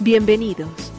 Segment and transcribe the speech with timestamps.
[0.00, 0.90] Bienvenidos.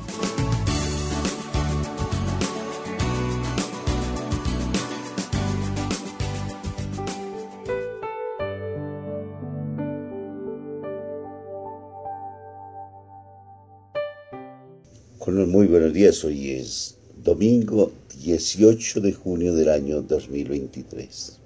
[15.61, 17.91] Muy buenos días, hoy es domingo
[18.23, 21.37] 18 de junio del año 2023.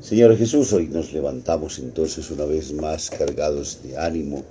[0.00, 4.44] Señor Jesús, hoy nos levantamos entonces una vez más cargados de ánimo,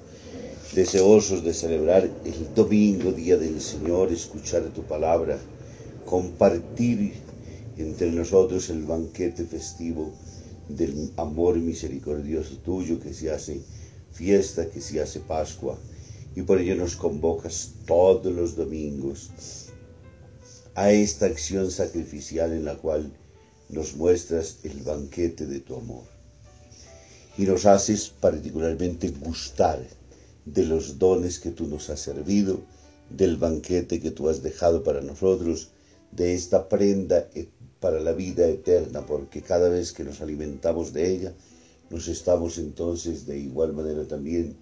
[0.73, 5.39] deseosos de celebrar el domingo, día del Señor, escuchar tu palabra,
[6.05, 7.13] compartir
[7.77, 10.11] entre nosotros el banquete festivo
[10.67, 13.61] del amor misericordioso tuyo que se hace
[14.11, 15.77] fiesta, que se hace Pascua,
[16.35, 19.31] y por ello nos convocas todos los domingos
[20.75, 23.11] a esta acción sacrificial en la cual
[23.69, 26.03] nos muestras el banquete de tu amor.
[27.37, 29.98] Y nos haces particularmente gustar
[30.53, 32.59] de los dones que tú nos has servido,
[33.09, 35.69] del banquete que tú has dejado para nosotros,
[36.11, 37.47] de esta prenda e,
[37.79, 41.33] para la vida eterna, porque cada vez que nos alimentamos de ella,
[41.89, 44.55] nos estamos entonces de igual manera también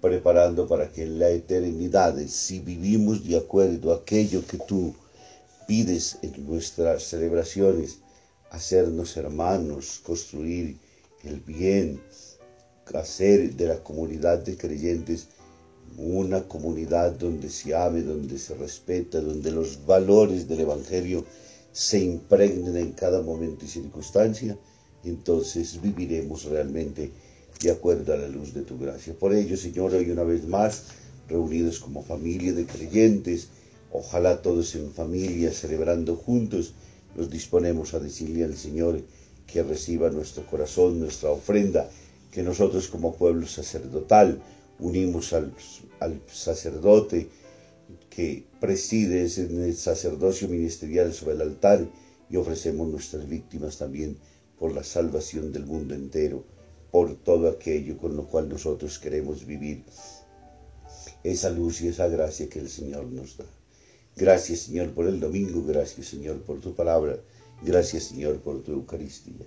[0.00, 4.94] preparando para que en la eternidad, si vivimos de acuerdo a aquello que tú
[5.66, 7.98] pides en nuestras celebraciones,
[8.50, 10.76] hacernos hermanos, construir
[11.22, 12.00] el bien,
[12.92, 15.28] hacer de la comunidad de creyentes
[15.96, 21.24] una comunidad donde se ame, donde se respeta, donde los valores del Evangelio
[21.72, 24.56] se impregnen en cada momento y circunstancia,
[25.04, 27.10] entonces viviremos realmente
[27.60, 29.14] de acuerdo a la luz de tu gracia.
[29.14, 30.84] Por ello, Señor, hoy una vez más,
[31.28, 33.48] reunidos como familia de creyentes,
[33.92, 36.74] ojalá todos en familia, celebrando juntos,
[37.16, 39.00] nos disponemos a decirle al Señor
[39.46, 41.88] que reciba nuestro corazón, nuestra ofrenda,
[42.34, 44.42] que nosotros como pueblo sacerdotal
[44.80, 45.54] unimos al,
[46.26, 47.28] sacerdote
[48.10, 51.88] que preside el sacerdocio ministerial sobre el altar
[52.28, 54.18] y ofrecemos nuestras víctimas también
[54.58, 56.44] por la salvación del mundo entero,
[56.90, 59.84] por todo aquello con lo cual nosotros queremos vivir
[61.22, 63.46] esa luz y esa gracia que el Señor nos da.
[64.16, 67.16] Gracias Señor por el domingo, gracias Señor por tu palabra,
[67.62, 69.46] gracias Señor por tu Eucaristía.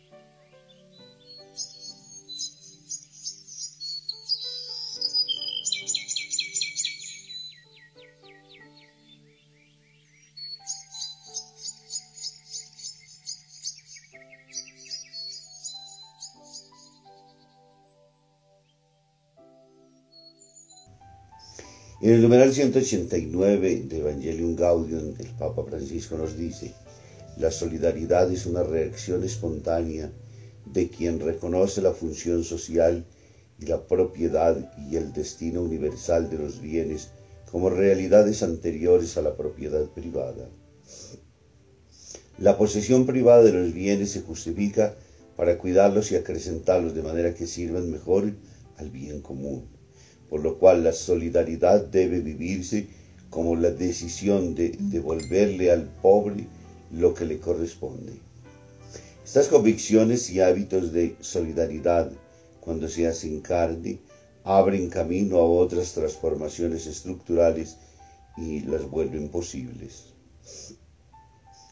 [22.03, 26.71] En el numeral 189 de Evangelium Gaudium, el Papa Francisco nos dice,
[27.37, 30.11] la solidaridad es una reacción espontánea
[30.65, 33.05] de quien reconoce la función social
[33.59, 37.09] y la propiedad y el destino universal de los bienes
[37.51, 40.49] como realidades anteriores a la propiedad privada.
[42.39, 44.95] La posesión privada de los bienes se justifica
[45.37, 48.33] para cuidarlos y acrecentarlos de manera que sirvan mejor
[48.77, 49.80] al bien común
[50.31, 52.87] por lo cual la solidaridad debe vivirse
[53.29, 56.47] como la decisión de devolverle al pobre
[56.89, 58.13] lo que le corresponde.
[59.25, 62.09] Estas convicciones y hábitos de solidaridad,
[62.61, 63.99] cuando se hacen carne,
[64.45, 67.75] abren camino a otras transformaciones estructurales
[68.37, 70.13] y las vuelven posibles.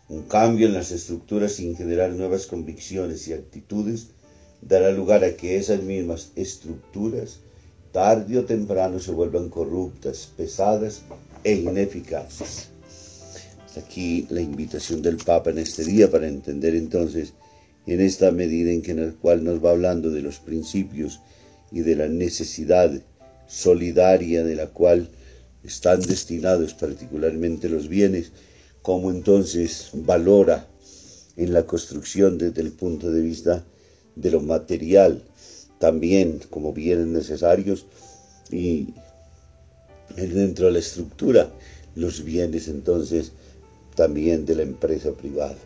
[0.09, 4.09] Un cambio en las estructuras sin generar nuevas convicciones y actitudes
[4.61, 7.39] dará lugar a que esas mismas estructuras
[7.91, 11.01] tarde o temprano se vuelvan corruptas, pesadas
[11.43, 12.69] e ineficaces.
[13.65, 17.33] Hasta aquí la invitación del Papa en este día para entender entonces
[17.85, 21.19] en esta medida en que en el cual nos va hablando de los principios
[21.71, 22.91] y de la necesidad
[23.47, 25.09] solidaria de la cual
[25.63, 28.31] están destinados particularmente los bienes,
[28.81, 30.67] cómo entonces valora
[31.35, 33.65] en la construcción desde el punto de vista
[34.15, 35.23] de lo material,
[35.79, 37.85] también como bienes necesarios
[38.51, 38.93] y
[40.15, 41.49] dentro de la estructura
[41.95, 43.31] los bienes entonces
[43.95, 45.57] también de la empresa privada.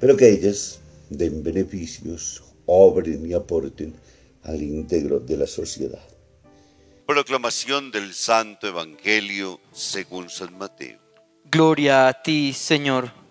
[0.00, 0.80] Pero que ellas
[1.10, 3.94] den beneficios, obren y aporten
[4.42, 6.02] al íntegro de la sociedad.
[7.06, 10.98] Proclamación del Santo Evangelio según San Mateo.
[11.50, 13.21] Gloria a ti, Señor.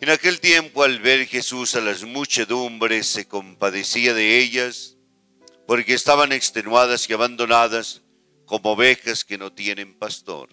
[0.00, 4.96] En aquel tiempo al ver Jesús a las muchedumbres se compadecía de ellas,
[5.66, 8.00] porque estaban extenuadas y abandonadas
[8.46, 10.48] como ovejas que no tienen pastor.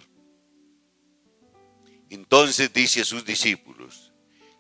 [2.10, 4.12] Entonces dice a sus discípulos,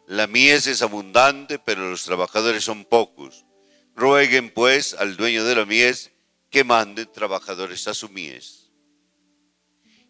[0.07, 3.45] la mies es abundante, pero los trabajadores son pocos.
[3.93, 6.11] Rueguen pues al dueño de la mies
[6.49, 8.71] que mande trabajadores a su mies.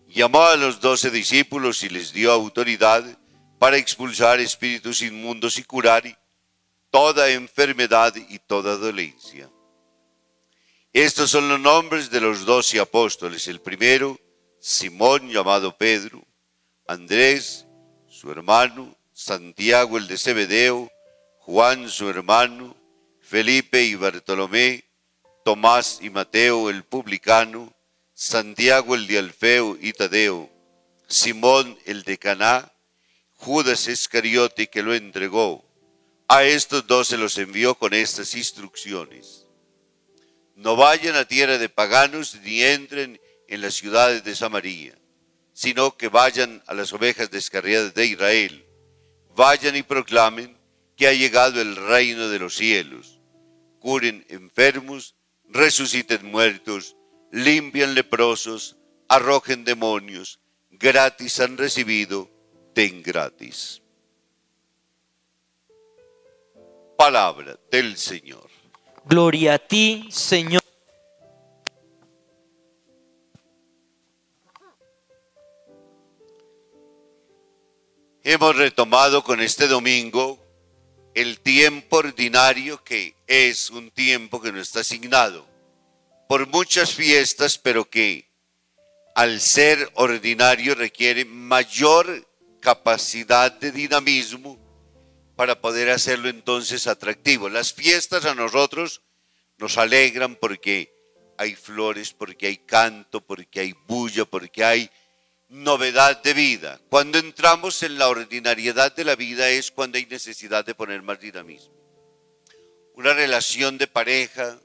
[0.08, 3.18] Llamó a los doce discípulos y les dio autoridad
[3.60, 6.04] para expulsar espíritus inmundos y curar
[6.90, 9.50] toda enfermedad y toda dolencia.
[10.94, 13.48] Estos son los nombres de los doce apóstoles.
[13.48, 14.20] El primero,
[14.60, 16.24] Simón llamado Pedro,
[16.88, 17.66] Andrés,
[18.08, 20.92] su hermano, Santiago el de Zebedeo,
[21.40, 22.76] Juan su hermano,
[23.22, 24.86] Felipe y Bartolomé,
[25.44, 27.74] Tomás y Mateo el publicano,
[28.14, 30.50] Santiago el de Alfeo y Tadeo,
[31.08, 32.72] Simón el de Caná,
[33.38, 35.66] Judas Iscariote que lo entregó.
[36.28, 39.46] A estos dos se los envió con estas instrucciones.
[40.56, 44.98] No vayan a tierra de paganos ni entren en las ciudades de Samaria,
[45.54, 48.68] sino que vayan a las ovejas descarriadas de Israel
[49.38, 50.58] vayan y proclamen
[50.98, 53.22] que ha llegado el reino de los cielos.
[53.80, 56.98] Curen enfermos, resuciten muertos,
[57.32, 60.40] limpian leprosos, arrojen demonios,
[60.72, 62.32] gratis han recibido,
[62.78, 63.82] den gratis.
[66.96, 68.48] Palabra del Señor.
[69.04, 70.62] Gloria a ti, Señor.
[78.24, 80.38] Hemos retomado con este domingo
[81.16, 85.48] el tiempo ordinario que es un tiempo que no está asignado
[86.28, 88.30] por muchas fiestas, pero que
[89.16, 92.28] al ser ordinario requiere mayor
[92.60, 94.58] capacidad de dinamismo
[95.36, 97.50] para poder hacerlo entonces atractivo.
[97.50, 99.02] Las fiestas a nosotros
[99.58, 100.94] nos alegran porque
[101.38, 104.90] hay flores, porque hay canto, porque hay bulla, porque hay
[105.50, 106.82] novedad de vida.
[106.90, 111.20] Cuando entramos en la ordinariedad de la vida es cuando hay necesidad de poner más
[111.20, 111.74] dinamismo.
[112.96, 114.60] Una relación de pareja,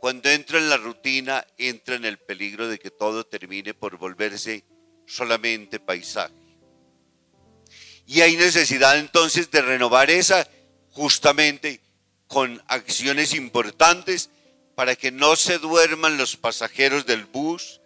[0.00, 4.64] cuando entra en la rutina, entra en el peligro de que todo termine por volverse
[5.06, 6.39] solamente paisaje.
[8.10, 10.48] Y hay necesidad entonces de renovar esa
[10.90, 11.80] justamente
[12.26, 14.30] con acciones importantes
[14.74, 17.80] para que no se duerman los pasajeros del bus,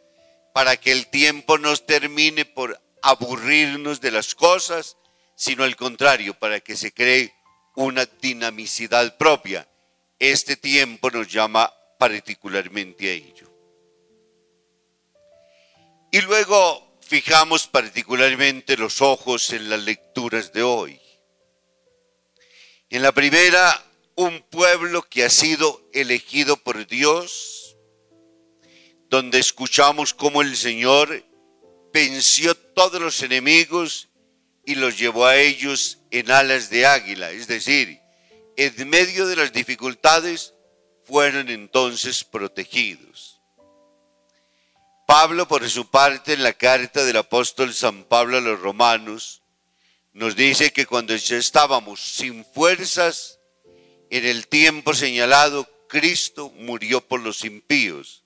[0.55, 4.97] para que el tiempo nos termine por aburrirnos de las cosas,
[5.37, 7.35] sino al contrario, para que se cree
[7.77, 9.69] una dinamicidad propia.
[10.19, 13.53] Este tiempo nos llama particularmente a ello.
[16.11, 21.01] Y luego fijamos particularmente los ojos en las lecturas de hoy.
[22.91, 23.85] En la primera,
[24.15, 27.77] un pueblo que ha sido elegido por Dios
[29.09, 31.25] donde escuchamos cómo el Señor
[31.93, 34.09] venció todos los enemigos
[34.65, 38.01] y los llevó a ellos en alas de águila, es decir,
[38.57, 40.55] en medio de las dificultades
[41.05, 43.34] fueron entonces protegidos.
[45.07, 49.43] Pablo, por su parte, en la carta del apóstol San Pablo a los romanos,
[50.13, 53.39] nos dice que cuando ya estábamos sin fuerzas,
[54.11, 58.23] en el tiempo señalado, Cristo murió por los impíos.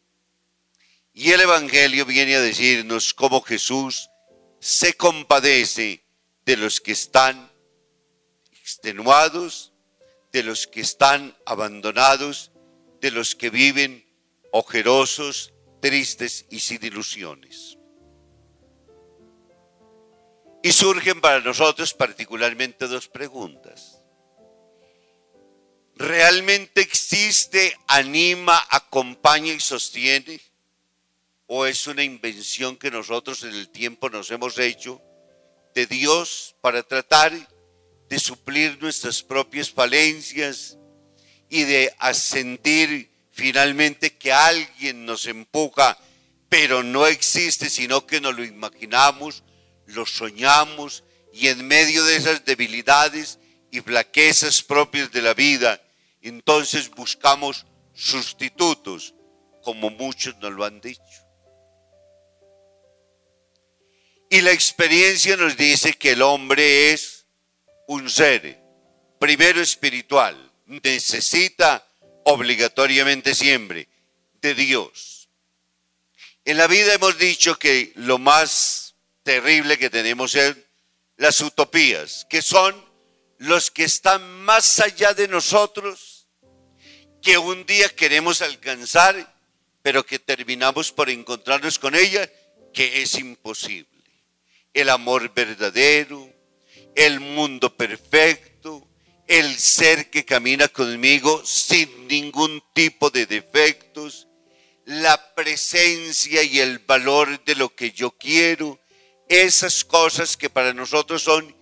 [1.15, 4.11] Y el Evangelio viene a decirnos cómo Jesús
[4.61, 6.05] se compadece
[6.45, 7.51] de los que están
[8.61, 9.73] extenuados,
[10.33, 12.51] de los que están abandonados
[13.01, 14.05] de los que viven
[14.51, 17.79] ojerosos, tristes y sin ilusiones.
[20.63, 24.03] Y surgen para nosotros particularmente dos preguntas.
[25.95, 30.41] ¿Realmente existe, anima, acompaña y sostiene?
[31.47, 35.03] ¿O es una invención que nosotros en el tiempo nos hemos hecho
[35.75, 37.33] de Dios para tratar
[38.09, 40.79] de suplir nuestras propias falencias
[41.49, 45.97] y de sentir finalmente que alguien nos empuja,
[46.49, 49.45] pero no existe, sino que nos lo imaginamos,
[49.87, 53.38] lo soñamos y en medio de esas debilidades
[53.71, 55.80] y flaquezas propias de la vida,
[56.21, 57.64] entonces buscamos
[57.95, 59.14] sustitutos,
[59.62, 61.00] como muchos nos lo han dicho.
[64.30, 67.25] Y la experiencia nos dice que el hombre es
[67.87, 68.61] un ser,
[69.21, 71.88] primero espiritual, necesita
[72.29, 73.89] obligatoriamente siempre
[74.41, 75.29] de Dios.
[76.45, 80.57] En la vida hemos dicho que lo más terrible que tenemos es
[81.17, 82.85] las utopías, que son
[83.39, 86.27] los que están más allá de nosotros,
[87.23, 89.35] que un día queremos alcanzar,
[89.83, 92.31] pero que terminamos por encontrarnos con ella,
[92.73, 93.99] que es imposible
[94.75, 96.31] el amor verdadero,
[96.95, 98.49] el mundo perfecto,
[99.29, 104.27] el ser que camina conmigo sin ningún tipo de defectos,
[104.85, 108.81] la presencia y el valor de lo que yo quiero,
[109.29, 111.55] esas cosas que para nosotros son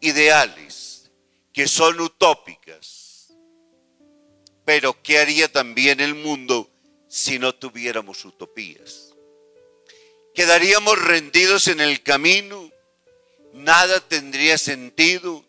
[0.00, 1.10] ideales,
[1.52, 3.32] que son utópicas.
[4.66, 6.70] Pero ¿qué haría también el mundo
[7.08, 9.14] si no tuviéramos utopías?
[10.34, 12.70] quedaríamos rendidos en el camino,
[13.52, 15.43] nada tendría sentido,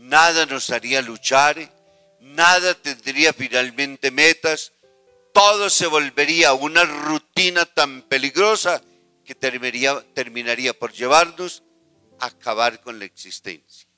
[0.00, 1.56] nada nos haría luchar,
[2.20, 4.72] nada tendría finalmente metas,
[5.32, 8.82] todo se volvería una rutina tan peligrosa
[9.24, 11.62] que terminaría, terminaría por llevarnos
[12.18, 13.88] a acabar con la existencia.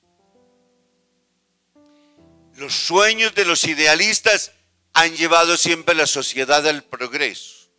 [2.55, 4.51] Los sueños de los idealistas
[4.93, 7.71] han llevado siempre a la sociedad al progreso.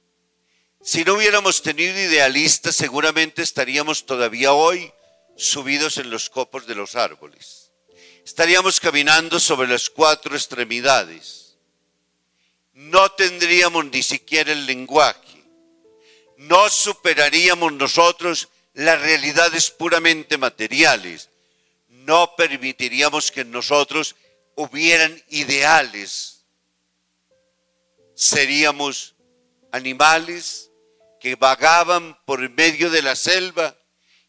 [0.83, 4.93] Si no hubiéramos tenido idealistas, seguramente estaríamos todavía hoy
[5.37, 7.65] subidos en los copos de los árboles.
[8.25, 11.57] Estaríamos caminando sobre las cuatro extremidades.
[12.73, 15.45] No tendríamos ni siquiera el lenguaje.
[16.39, 21.29] No superaríamos nosotros las realidades puramente materiales.
[21.89, 24.17] No permitiríamos que nosotros
[24.55, 26.45] hubieran ideales.
[28.15, 29.15] Seríamos
[29.71, 30.71] animales
[31.21, 33.77] que vagaban por medio de la selva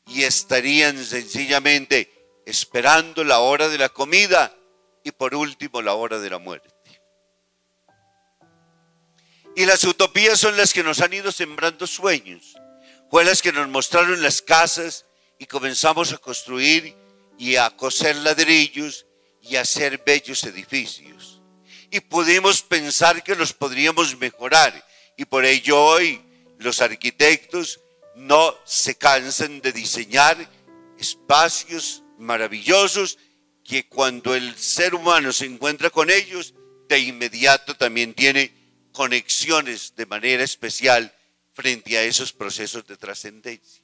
[0.08, 2.15] y estarían sencillamente
[2.46, 4.56] esperando la hora de la comida
[5.04, 6.70] y por último la hora de la muerte.
[9.56, 12.56] Y las utopías son las que nos han ido sembrando sueños,
[13.10, 15.06] fue las que nos mostraron las casas
[15.40, 16.96] y comenzamos a construir
[17.38, 19.06] y a coser ladrillos
[19.42, 21.42] y a hacer bellos edificios.
[21.90, 24.86] Y pudimos pensar que los podríamos mejorar
[25.18, 26.22] y por ello hoy
[26.58, 27.80] los arquitectos
[28.16, 30.38] no se cansan de diseñar
[30.98, 33.18] espacios maravillosos
[33.64, 36.54] que cuando el ser humano se encuentra con ellos,
[36.88, 38.54] de inmediato también tiene
[38.92, 41.14] conexiones de manera especial
[41.54, 43.84] frente a esos procesos de trascendencia.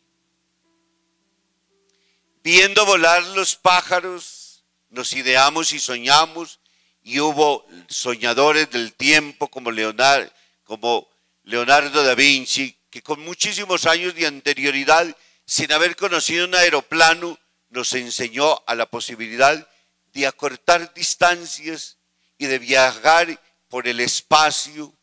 [2.44, 6.60] Viendo volar los pájaros, nos ideamos y soñamos,
[7.04, 10.32] y hubo soñadores del tiempo como Leonardo,
[10.64, 11.08] como
[11.44, 17.40] Leonardo da Vinci, que con muchísimos años de anterioridad, sin haber conocido un aeroplano,
[17.72, 19.68] nos enseñó a la posibilidad
[20.14, 21.98] de acortar distancias
[22.38, 24.94] y de viajar por el espacio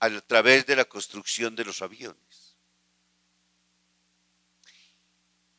[0.00, 2.56] a través de la construcción de los aviones.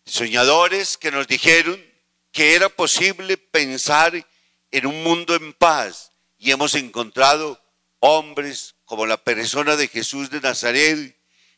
[0.05, 1.83] Soñadores que nos dijeron
[2.31, 4.27] que era posible pensar
[4.71, 7.61] en un mundo en paz y hemos encontrado
[7.99, 11.15] hombres, como la persona de Jesús de Nazaret,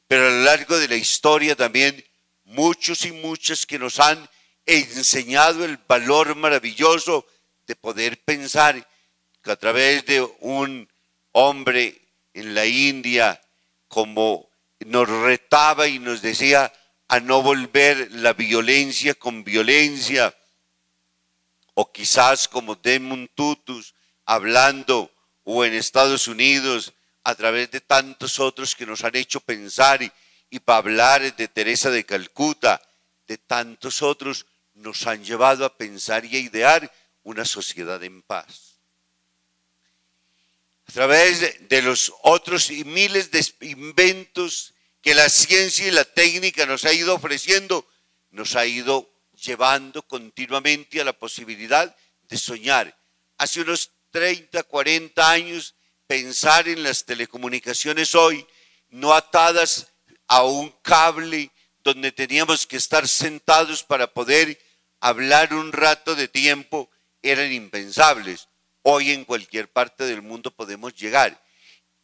[0.08, 2.06] pero a lo largo de la historia también
[2.46, 4.30] muchos y muchas que nos han
[4.68, 7.26] enseñado el valor maravilloso
[7.66, 8.88] de poder pensar
[9.42, 10.88] que a través de un
[11.32, 12.00] hombre
[12.34, 13.42] en la India
[13.88, 16.72] como nos retaba y nos decía
[17.08, 20.36] a no volver la violencia con violencia,
[21.74, 23.96] o quizás como Demon Tutus
[24.26, 25.12] hablando,
[25.44, 26.94] o en Estados Unidos
[27.24, 30.02] a través de tantos otros que nos han hecho pensar
[30.50, 32.82] y, para hablar de Teresa de Calcuta,
[33.28, 34.46] de tantos otros,
[34.78, 36.92] nos han llevado a pensar y a idear
[37.24, 38.80] una sociedad en paz.
[40.88, 46.66] a través de, los otros y miles de inventos que la ciencia y la técnica
[46.66, 47.86] nos ha ido ofreciendo,
[48.32, 51.94] nos ha ido llevando continuamente a la posibilidad
[52.30, 52.98] de soñar.
[53.38, 55.76] Hace unos 30, 40 años,
[56.08, 58.48] pensar en las telecomunicaciones hoy,
[58.90, 59.92] no atadas
[60.28, 61.52] a un cable
[61.84, 64.58] donde teníamos que estar sentados para poder
[65.00, 66.90] hablar un rato de tiempo,
[67.22, 68.48] eran impensables.
[68.84, 71.44] Hoy en cualquier parte del mundo podemos llegar.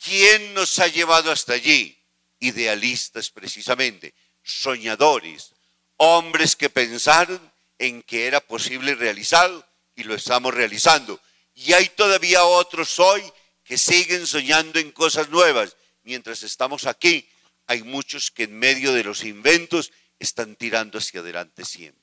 [0.02, 1.98] ¿Quién nos ha llevado hasta allí?
[2.40, 5.54] Idealistas precisamente, soñadores,
[5.98, 7.40] hombres que pensaron
[7.78, 11.20] en que era posible realizarlo y lo estamos realizando.
[11.54, 13.24] Y hay todavía otros hoy
[13.64, 15.78] que siguen soñando en cosas nuevas.
[16.04, 17.28] Mientras estamos aquí,
[17.68, 22.03] hay muchos que en medio de los inventos están tirando hacia adelante siempre.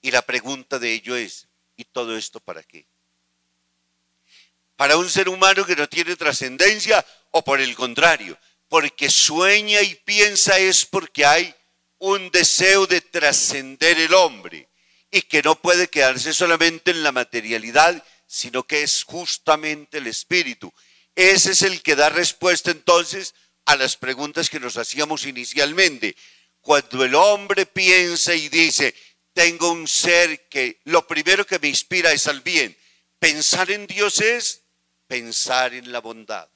[0.00, 2.86] Y la pregunta de ello es, ¿y todo esto para qué?
[4.76, 8.38] ¿Para un ser humano que no tiene trascendencia o por el contrario?
[8.68, 11.54] Porque sueña y piensa es porque hay
[11.98, 14.68] un deseo de trascender el hombre
[15.10, 20.72] y que no puede quedarse solamente en la materialidad, sino que es justamente el espíritu.
[21.16, 26.14] Ese es el que da respuesta entonces a las preguntas que nos hacíamos inicialmente.
[26.60, 28.94] Cuando el hombre piensa y dice,
[29.32, 32.76] tengo un ser que lo primero que me inspira es al bien,
[33.18, 34.62] pensar en Dios es
[35.06, 36.48] pensar en la bondad.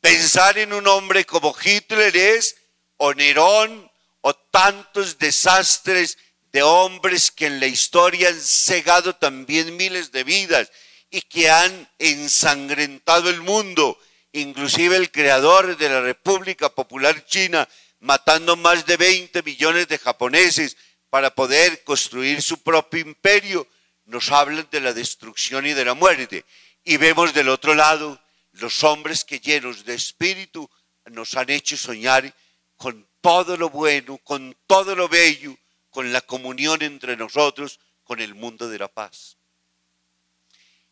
[0.00, 2.56] Pensar en un hombre como Hitler es,
[2.98, 6.18] o Nerón, o tantos desastres
[6.52, 10.70] de hombres que en la historia han cegado también miles de vidas
[11.10, 13.98] y que han ensangrentado el mundo,
[14.32, 17.68] inclusive el creador de la República Popular China,
[18.00, 20.76] matando más de 20 millones de japoneses
[21.14, 23.68] para poder construir su propio imperio,
[24.06, 26.44] nos hablan de la destrucción y de la muerte.
[26.82, 30.68] Y vemos del otro lado los hombres que llenos de espíritu
[31.04, 32.34] nos han hecho soñar
[32.76, 35.56] con todo lo bueno, con todo lo bello,
[35.88, 39.36] con la comunión entre nosotros, con el mundo de la paz.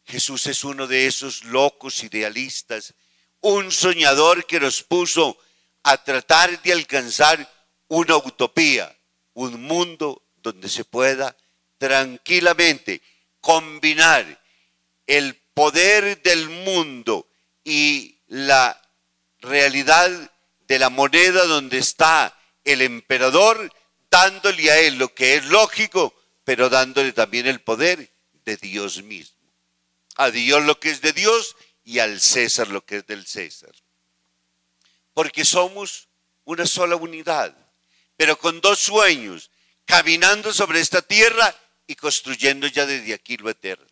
[0.05, 2.95] Jesús es uno de esos locos idealistas,
[3.41, 5.37] un soñador que nos puso
[5.83, 8.97] a tratar de alcanzar una utopía,
[9.35, 11.37] un mundo donde se pueda
[11.79, 13.03] tranquilamente
[13.41, 14.41] combinar
[15.07, 17.29] el poder del mundo
[17.65, 18.81] y la
[19.41, 20.11] realidad
[20.61, 23.73] de la moneda donde está el emperador,
[24.11, 26.15] dándole a él lo que es lógico,
[26.45, 28.13] pero dándole también el poder
[28.45, 29.37] de Dios mismo.
[30.17, 33.73] A Dios lo que es de Dios y al César lo que es del César.
[35.15, 36.09] Porque somos
[36.45, 37.55] una sola unidad,
[38.23, 39.51] pero con dos sueños,
[39.85, 41.53] caminando sobre esta tierra
[41.89, 43.85] y construyendo ya desde aquí lo eterno.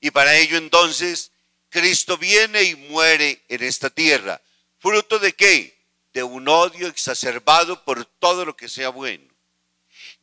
[0.00, 1.30] Y para ello entonces
[1.68, 4.42] Cristo viene y muere en esta tierra.
[4.80, 5.80] ¿Fruto de qué?
[6.12, 9.32] De un odio exacerbado por todo lo que sea bueno.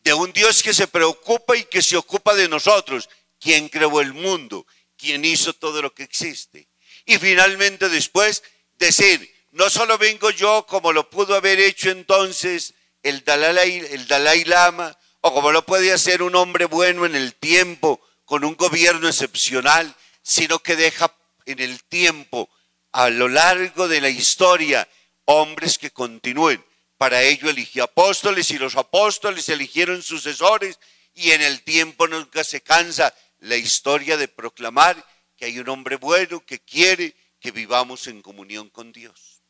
[0.03, 3.07] De un Dios que se preocupa y que se ocupa de nosotros,
[3.39, 6.67] quien creó el mundo, quien hizo todo lo que existe.
[7.05, 8.43] Y finalmente después
[8.77, 12.73] decir, no solo vengo yo como lo pudo haber hecho entonces
[13.03, 17.35] el Dalai, el Dalai Lama, o como lo puede hacer un hombre bueno en el
[17.35, 22.49] tiempo, con un gobierno excepcional, sino que deja en el tiempo,
[22.91, 24.87] a lo largo de la historia,
[25.25, 26.63] hombres que continúen.
[26.97, 30.79] Para ello eligió apóstoles y los apóstoles eligieron sucesores
[31.13, 35.03] y en el tiempo nunca se cansa la historia de proclamar
[35.35, 39.40] que hay un hombre bueno que quiere que vivamos en comunión con Dios.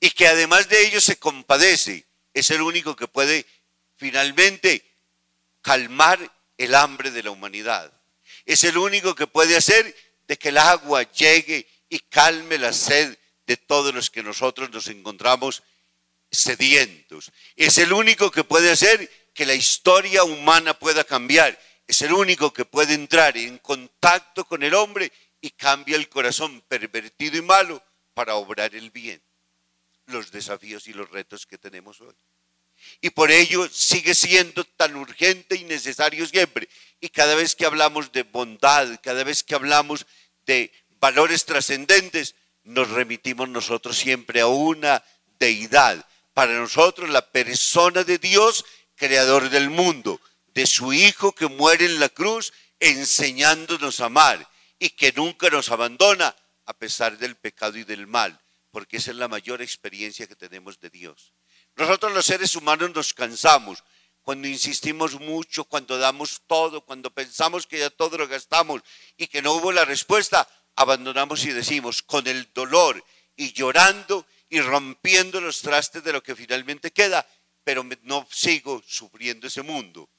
[0.00, 3.46] Y que además de ello se compadece, es el único que puede
[3.96, 4.84] finalmente
[5.62, 6.18] calmar
[6.58, 7.92] el hambre de la humanidad.
[8.44, 9.94] Es el único que puede hacer
[10.28, 14.88] de que el agua llegue y calme la sed de todos los que nosotros nos
[14.88, 15.62] encontramos
[16.30, 17.32] sedientos.
[17.54, 21.58] Es el único que puede hacer que la historia humana pueda cambiar.
[21.86, 26.62] Es el único que puede entrar en contacto con el hombre y cambia el corazón
[26.68, 27.82] pervertido y malo
[28.14, 29.22] para obrar el bien.
[30.06, 32.14] Los desafíos y los retos que tenemos hoy.
[33.00, 36.68] Y por ello sigue siendo tan urgente y necesario siempre.
[37.00, 40.06] Y cada vez que hablamos de bondad, cada vez que hablamos
[40.46, 45.02] de valores trascendentes, nos remitimos nosotros siempre a una
[45.38, 46.04] deidad.
[46.34, 48.64] Para nosotros la persona de Dios,
[48.94, 50.20] creador del mundo,
[50.54, 55.70] de su Hijo que muere en la cruz, enseñándonos a amar y que nunca nos
[55.70, 56.34] abandona
[56.66, 58.38] a pesar del pecado y del mal,
[58.76, 61.32] porque esa es la mayor experiencia que tenemos de Dios.
[61.76, 63.82] Nosotros los seres humanos nos cansamos
[64.20, 68.82] cuando insistimos mucho, cuando damos todo, cuando pensamos que ya todo lo gastamos
[69.16, 73.02] y que no hubo la respuesta, abandonamos y decimos, con el dolor
[73.34, 77.26] y llorando y rompiendo los trastes de lo que finalmente queda,
[77.64, 80.10] pero no sigo sufriendo ese mundo.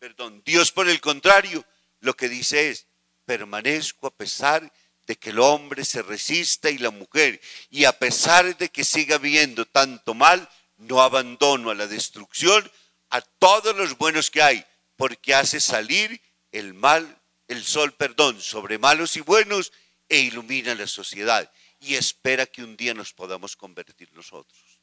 [0.00, 1.64] Perdón, Dios por el contrario,
[2.00, 2.88] lo que dice es,
[3.24, 4.72] permanezco a pesar de
[5.16, 9.64] que el hombre se resista y la mujer, y a pesar de que siga habiendo
[9.66, 12.70] tanto mal, no abandono a la destrucción
[13.10, 14.64] a todos los buenos que hay,
[14.96, 16.20] porque hace salir
[16.50, 19.72] el mal, el sol, perdón, sobre malos y buenos
[20.08, 21.50] e ilumina la sociedad
[21.82, 24.78] y espera que un día nos podamos convertir nosotros.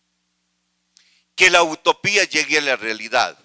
[1.35, 3.37] Que la utopía llegue a la realidad,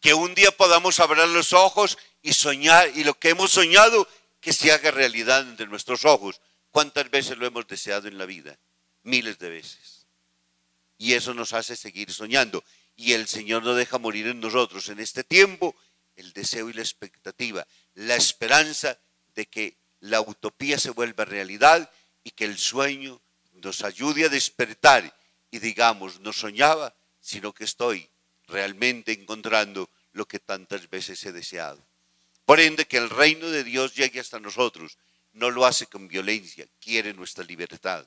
[0.00, 4.08] que un día podamos abrir los ojos y soñar y lo que hemos soñado
[4.42, 6.40] que se haga realidad entre nuestros ojos.
[6.70, 8.58] ¿Cuántas veces lo hemos deseado en la vida?
[9.04, 10.06] Miles de veces.
[10.98, 12.62] Y eso nos hace seguir soñando.
[12.96, 15.76] Y el Señor no deja morir en nosotros en este tiempo
[16.16, 18.98] el deseo y la expectativa, la esperanza
[19.34, 21.88] de que la utopía se vuelva realidad
[22.24, 25.16] y que el sueño nos ayude a despertar
[25.50, 28.10] y digamos, no soñaba, sino que estoy
[28.48, 31.82] realmente encontrando lo que tantas veces he deseado.
[32.44, 34.98] Por ende, que el reino de Dios llegue hasta nosotros,
[35.32, 38.06] no lo hace con violencia, quiere nuestra libertad.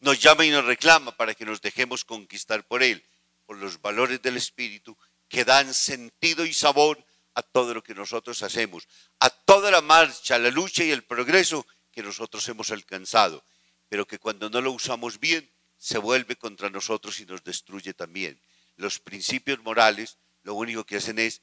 [0.00, 3.04] Nos llama y nos reclama para que nos dejemos conquistar por Él,
[3.46, 4.96] por los valores del Espíritu
[5.28, 8.86] que dan sentido y sabor a todo lo que nosotros hacemos,
[9.20, 13.44] a toda la marcha, la lucha y el progreso que nosotros hemos alcanzado,
[13.88, 18.40] pero que cuando no lo usamos bien, se vuelve contra nosotros y nos destruye también.
[18.76, 21.42] Los principios morales lo único que hacen es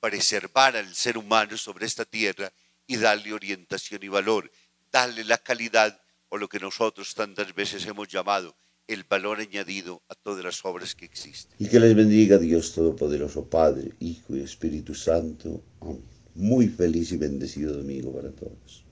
[0.00, 2.52] preservar al ser humano sobre esta tierra
[2.86, 4.50] y darle orientación y valor,
[4.90, 8.56] darle la calidad o lo que nosotros tantas veces hemos llamado
[8.86, 11.54] el valor añadido a todas las obras que existen.
[11.58, 15.62] Y que les bendiga Dios Todopoderoso, Padre, Hijo y Espíritu Santo.
[15.80, 16.02] Amén.
[16.34, 18.87] Muy feliz y bendecido domingo para todos.